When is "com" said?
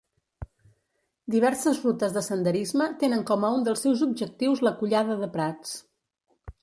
3.33-3.45